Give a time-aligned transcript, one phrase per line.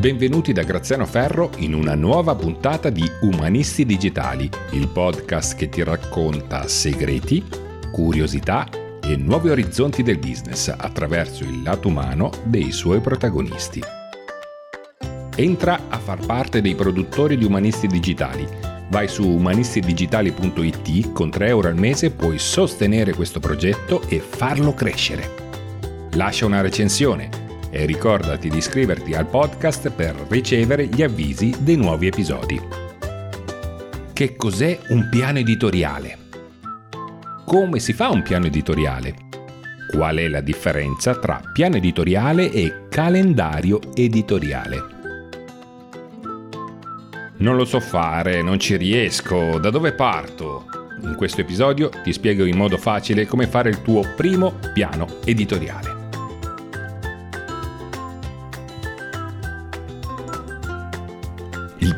[0.00, 5.84] Benvenuti da Graziano Ferro in una nuova puntata di Umanisti Digitali, il podcast che ti
[5.84, 7.46] racconta segreti,
[7.92, 8.66] curiosità
[9.02, 13.82] e nuovi orizzonti del business attraverso il lato umano dei suoi protagonisti.
[15.36, 18.48] Entra a far parte dei produttori di Umanisti Digitali.
[18.88, 25.28] Vai su umanistidigitali.it, con 3 euro al mese puoi sostenere questo progetto e farlo crescere.
[26.12, 32.08] Lascia una recensione e ricordati di iscriverti al podcast per ricevere gli avvisi dei nuovi
[32.08, 32.60] episodi.
[34.12, 36.18] Che cos'è un piano editoriale?
[37.44, 39.14] Come si fa un piano editoriale?
[39.90, 44.98] Qual è la differenza tra piano editoriale e calendario editoriale?
[47.38, 50.66] Non lo so fare, non ci riesco, da dove parto?
[51.02, 55.99] In questo episodio ti spiego in modo facile come fare il tuo primo piano editoriale.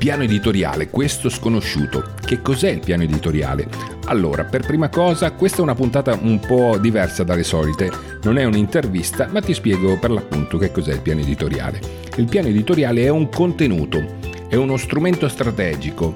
[0.00, 2.14] Piano editoriale, questo sconosciuto.
[2.24, 3.68] Che cos'è il piano editoriale?
[4.06, 7.90] Allora, per prima cosa, questa è una puntata un po' diversa dalle solite.
[8.22, 11.80] Non è un'intervista, ma ti spiego per l'appunto che cos'è il piano editoriale.
[12.16, 14.02] Il piano editoriale è un contenuto,
[14.48, 16.14] è uno strumento strategico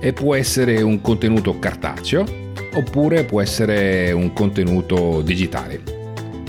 [0.00, 2.26] e può essere un contenuto cartaceo
[2.74, 5.80] oppure può essere un contenuto digitale.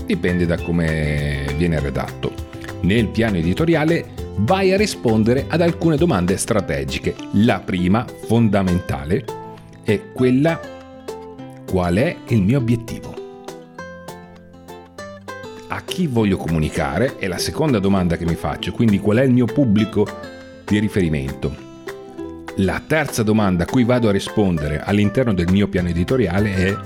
[0.06, 2.34] Dipende da come viene redatto.
[2.82, 7.16] Nel piano editoriale vai a rispondere ad alcune domande strategiche.
[7.34, 9.24] La prima, fondamentale,
[9.84, 10.60] è quella
[11.70, 13.14] qual è il mio obiettivo?
[15.68, 19.32] A chi voglio comunicare è la seconda domanda che mi faccio, quindi qual è il
[19.32, 20.08] mio pubblico
[20.66, 21.64] di riferimento?
[22.58, 26.78] La terza domanda a cui vado a rispondere all'interno del mio piano editoriale è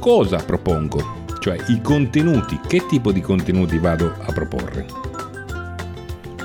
[0.00, 1.24] cosa propongo?
[1.38, 5.15] Cioè i contenuti, che tipo di contenuti vado a proporre?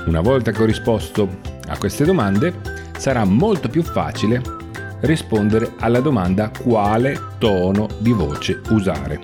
[0.04, 1.28] Una volta che ho risposto
[1.68, 2.52] a queste domande,
[2.98, 4.42] sarà molto più facile
[5.02, 9.20] rispondere alla domanda quale tono di voce usare.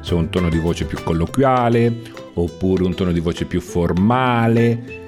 [0.00, 2.00] Se un tono di voce più colloquiale
[2.34, 5.02] oppure un tono di voce più formale,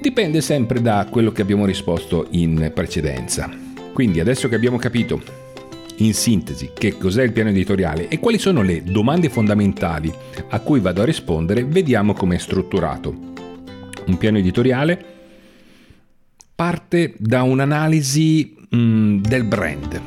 [0.00, 3.50] dipende sempre da quello che abbiamo risposto in precedenza.
[3.92, 5.22] Quindi adesso che abbiamo capito
[5.98, 10.12] in sintesi che cos'è il piano editoriale e quali sono le domande fondamentali
[10.48, 13.32] a cui vado a rispondere, vediamo come è strutturato
[14.06, 15.12] un piano editoriale
[16.54, 20.00] parte da un'analisi mh, mm, del brand.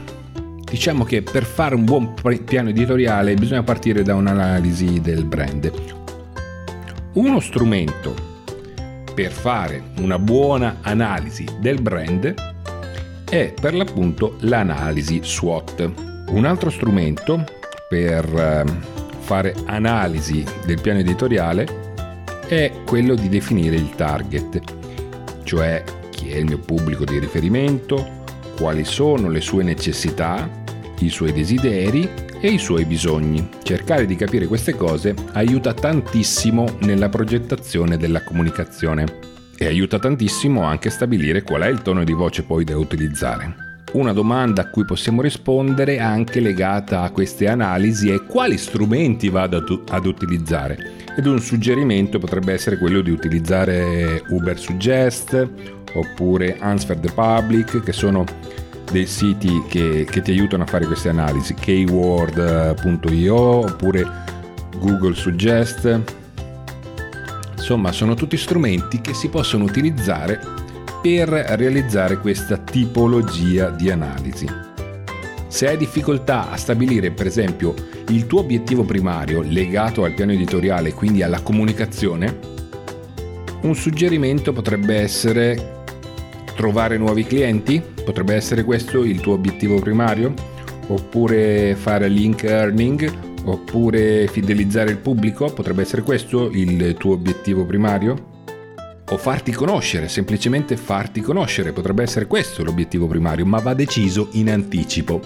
[0.70, 2.14] Diciamo che per fare un buon
[2.44, 5.72] piano editoriale bisogna partire da un'analisi del brand.
[7.14, 8.36] Uno strumento
[9.14, 12.34] per fare una buona analisi del brand
[13.30, 15.92] è per l'appunto l'analisi SWOT.
[16.30, 17.44] Un altro strumento
[17.90, 18.82] per ehm,
[19.20, 21.87] fare analisi del piano editoriale
[22.48, 24.62] è quello di definire il target,
[25.44, 28.24] cioè chi è il mio pubblico di riferimento,
[28.58, 30.50] quali sono le sue necessità,
[31.00, 32.10] i suoi desideri
[32.40, 33.50] e i suoi bisogni.
[33.62, 39.06] Cercare di capire queste cose aiuta tantissimo nella progettazione della comunicazione
[39.58, 43.67] e aiuta tantissimo anche a stabilire qual è il tono di voce poi da utilizzare.
[43.94, 49.64] Una domanda a cui possiamo rispondere anche legata a queste analisi è quali strumenti vado
[49.88, 51.06] ad utilizzare?
[51.18, 55.50] Ed un suggerimento potrebbe essere quello di utilizzare Uber Suggest
[55.96, 58.26] oppure Answer the Public che sono
[58.92, 61.54] dei siti che, che ti aiutano a fare queste analisi.
[61.54, 64.06] Keyword.io oppure
[64.80, 66.02] Google Suggest.
[67.56, 70.66] Insomma sono tutti strumenti che si possono utilizzare
[71.02, 74.68] per realizzare questa tipologia di analisi
[75.48, 77.74] se hai difficoltà a stabilire, per esempio,
[78.10, 82.38] il tuo obiettivo primario legato al piano editoriale, quindi alla comunicazione,
[83.62, 85.86] un suggerimento potrebbe essere
[86.54, 87.82] trovare nuovi clienti?
[87.82, 90.34] Potrebbe essere questo il tuo obiettivo primario?
[90.88, 93.12] Oppure fare link earning?
[93.46, 95.46] Oppure fidelizzare il pubblico?
[95.52, 98.36] Potrebbe essere questo il tuo obiettivo primario?
[99.10, 104.50] O farti conoscere, semplicemente farti conoscere, potrebbe essere questo l'obiettivo primario, ma va deciso in
[104.50, 105.22] anticipo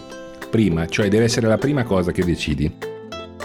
[0.52, 2.72] prima, cioè deve essere la prima cosa che decidi.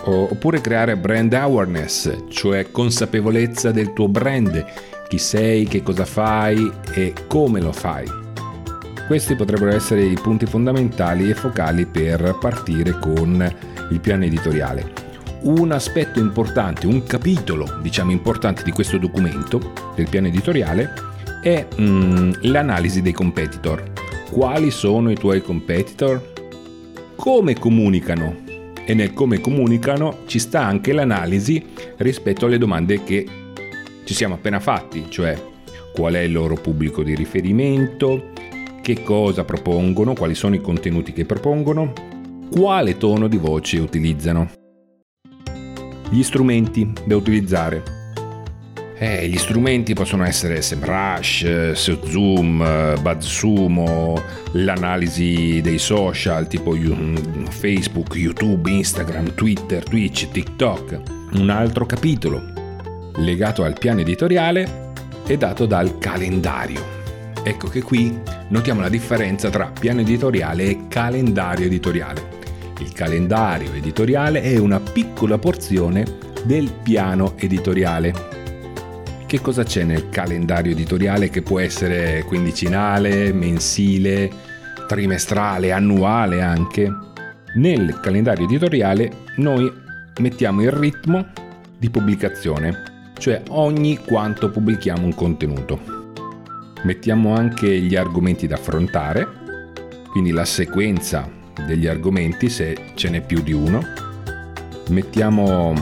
[0.04, 4.62] Oppure creare brand awareness, cioè consapevolezza del tuo brand,
[5.08, 8.06] chi sei, che cosa fai e come lo fai.
[9.06, 13.54] Questi potrebbero essere i punti fondamentali e focali per partire con
[13.90, 15.05] il piano editoriale.
[15.46, 20.92] Un aspetto importante, un capitolo diciamo importante di questo documento, del piano editoriale,
[21.42, 23.92] è mm, l'analisi dei competitor.
[24.30, 26.34] Quali sono i tuoi competitor?
[27.16, 28.44] come comunicano
[28.84, 31.64] e nel come comunicano ci sta anche l'analisi
[31.96, 33.26] rispetto alle domande che
[34.04, 35.36] ci siamo appena fatti, cioè
[35.92, 38.30] qual è il loro pubblico di riferimento,
[38.82, 41.92] che cosa propongono, quali sono i contenuti che propongono,
[42.50, 44.65] quale tono di voce utilizzano.
[46.16, 47.82] Gli strumenti da utilizzare.
[48.96, 54.22] Eh, gli strumenti possono essere SEMrush, Zoom, BuzzSumo,
[54.52, 56.74] l'analisi dei social tipo
[57.50, 61.00] Facebook, YouTube, Instagram, Twitter, Twitch, TikTok.
[61.34, 62.42] Un altro capitolo
[63.16, 64.92] legato al piano editoriale
[65.26, 66.82] è dato dal calendario.
[67.44, 68.18] Ecco che qui
[68.48, 72.35] notiamo la differenza tra piano editoriale e calendario editoriale.
[72.78, 76.04] Il calendario editoriale è una piccola porzione
[76.44, 78.12] del piano editoriale.
[79.26, 84.30] Che cosa c'è nel calendario editoriale che può essere quindicinale, mensile,
[84.86, 86.92] trimestrale, annuale anche?
[87.54, 89.72] Nel calendario editoriale noi
[90.18, 91.28] mettiamo il ritmo
[91.78, 95.80] di pubblicazione, cioè ogni quanto pubblichiamo un contenuto.
[96.84, 99.26] Mettiamo anche gli argomenti da affrontare,
[100.10, 103.80] quindi la sequenza degli argomenti se ce n'è più di uno.
[104.88, 105.74] Mettiamo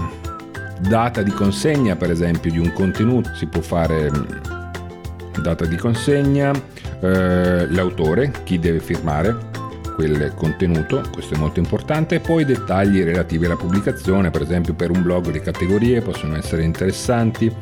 [0.81, 6.53] data di consegna per esempio di un contenuto, si può fare mm, data di consegna,
[7.00, 9.53] eh, l'autore, chi deve firmare
[9.94, 14.91] quel contenuto, questo è molto importante, e poi dettagli relativi alla pubblicazione, per esempio per
[14.91, 17.53] un blog le categorie possono essere interessanti,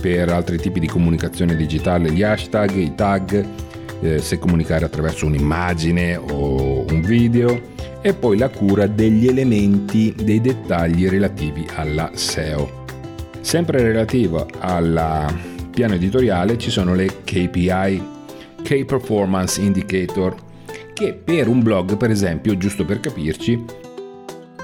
[0.00, 3.44] per altri tipi di comunicazione digitale gli hashtag, i tag,
[4.00, 7.60] eh, se comunicare attraverso un'immagine o un video
[8.00, 12.84] e poi la cura degli elementi, dei dettagli relativi alla SEO.
[13.40, 15.26] Sempre relativo al
[15.70, 18.02] piano editoriale ci sono le KPI,
[18.62, 20.34] Key Performance Indicator,
[20.92, 23.64] che per un blog per esempio, giusto per capirci,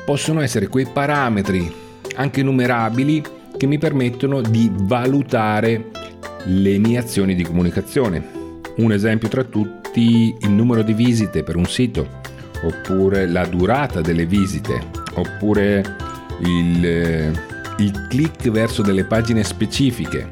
[0.05, 1.73] possono essere quei parametri
[2.17, 3.23] anche numerabili
[3.57, 5.91] che mi permettono di valutare
[6.45, 8.34] le mie azioni di comunicazione
[8.77, 12.21] un esempio tra tutti il numero di visite per un sito,
[12.63, 14.81] oppure la durata delle visite,
[15.15, 15.85] oppure
[16.41, 17.33] il, eh,
[17.79, 20.29] il click verso delle pagine specifiche,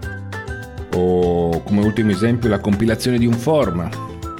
[0.94, 3.88] o come ultimo esempio la compilazione di un form,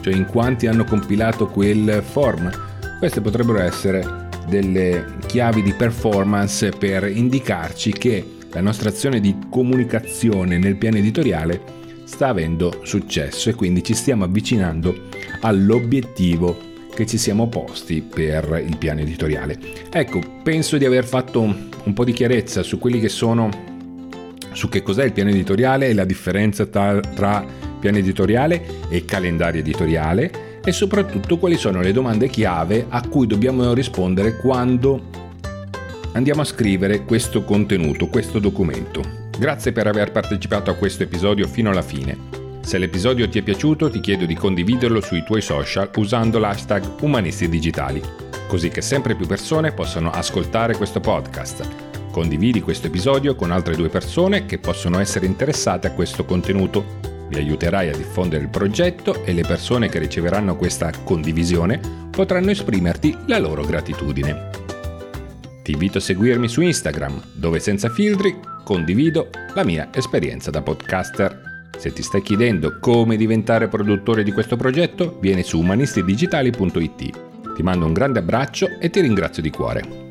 [0.00, 2.50] cioè in quanti hanno compilato quel form.
[2.98, 10.58] Queste potrebbero essere delle chiavi di performance per indicarci che la nostra azione di comunicazione
[10.58, 11.80] nel piano editoriale
[12.12, 15.08] sta avendo successo e quindi ci stiamo avvicinando
[15.40, 19.58] all'obiettivo che ci siamo posti per il piano editoriale.
[19.90, 23.70] Ecco, penso di aver fatto un po' di chiarezza su quelli che sono
[24.52, 27.42] su che cos'è il piano editoriale e la differenza tra, tra
[27.80, 33.72] piano editoriale e calendario editoriale e soprattutto quali sono le domande chiave a cui dobbiamo
[33.72, 35.08] rispondere quando
[36.12, 39.21] andiamo a scrivere questo contenuto, questo documento.
[39.38, 42.16] Grazie per aver partecipato a questo episodio fino alla fine.
[42.60, 47.48] Se l'episodio ti è piaciuto ti chiedo di condividerlo sui tuoi social usando l'hashtag Umanisti
[47.48, 48.00] Digitali,
[48.46, 51.66] così che sempre più persone possano ascoltare questo podcast.
[52.12, 57.00] Condividi questo episodio con altre due persone che possono essere interessate a questo contenuto.
[57.28, 61.80] Vi aiuterai a diffondere il progetto e le persone che riceveranno questa condivisione
[62.10, 64.61] potranno esprimerti la loro gratitudine.
[65.62, 71.70] Ti invito a seguirmi su Instagram, dove senza filtri condivido la mia esperienza da podcaster.
[71.78, 77.54] Se ti stai chiedendo come diventare produttore di questo progetto, vieni su umanistidigitali.it.
[77.54, 80.01] Ti mando un grande abbraccio e ti ringrazio di cuore.